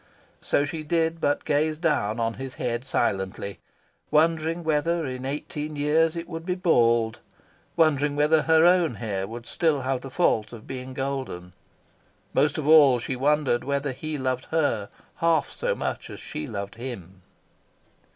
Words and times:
So 0.41 0.65
she 0.65 0.81
did 0.81 1.21
but 1.21 1.45
gaze 1.45 1.77
down 1.77 2.19
on 2.19 2.33
his 2.33 2.55
head 2.55 2.83
silently, 2.85 3.59
wondering 4.09 4.63
whether 4.63 5.05
in 5.05 5.27
eighteen 5.27 5.75
years 5.75 6.15
it 6.15 6.27
would 6.27 6.43
be 6.43 6.55
bald, 6.55 7.19
wondering 7.75 8.15
whether 8.15 8.41
her 8.41 8.65
own 8.65 8.95
hair 8.95 9.27
would 9.27 9.45
still 9.45 9.81
have 9.81 10.01
the 10.01 10.09
fault 10.09 10.53
of 10.53 10.65
being 10.65 10.95
golden. 10.95 11.53
Most 12.33 12.57
of 12.57 12.67
all, 12.67 12.97
she 12.97 13.15
wondered 13.15 13.63
whether 13.63 13.91
he 13.91 14.17
loved 14.17 14.45
her 14.45 14.89
half 15.17 15.51
so 15.51 15.75
much 15.75 16.09
as 16.09 16.19
she 16.19 16.47
loved 16.47 16.73
him. 16.73 17.21